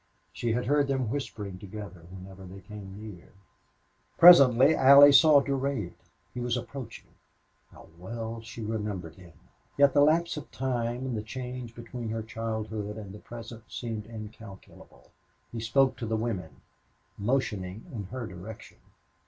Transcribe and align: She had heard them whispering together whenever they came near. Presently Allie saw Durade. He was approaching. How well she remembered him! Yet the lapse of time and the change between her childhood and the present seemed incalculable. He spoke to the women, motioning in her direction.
She 0.33 0.53
had 0.53 0.65
heard 0.65 0.87
them 0.87 1.11
whispering 1.11 1.59
together 1.59 2.07
whenever 2.09 2.43
they 2.43 2.61
came 2.61 2.97
near. 2.99 3.33
Presently 4.17 4.73
Allie 4.73 5.11
saw 5.11 5.41
Durade. 5.43 5.93
He 6.33 6.39
was 6.39 6.57
approaching. 6.57 7.09
How 7.71 7.87
well 7.99 8.41
she 8.41 8.63
remembered 8.63 9.13
him! 9.13 9.33
Yet 9.77 9.93
the 9.93 10.01
lapse 10.01 10.37
of 10.37 10.49
time 10.49 11.05
and 11.05 11.15
the 11.15 11.21
change 11.21 11.75
between 11.75 12.09
her 12.09 12.23
childhood 12.23 12.97
and 12.97 13.13
the 13.13 13.19
present 13.19 13.65
seemed 13.71 14.07
incalculable. 14.07 15.11
He 15.51 15.59
spoke 15.59 15.95
to 15.97 16.07
the 16.07 16.17
women, 16.17 16.61
motioning 17.19 17.85
in 17.93 18.05
her 18.05 18.25
direction. 18.25 18.77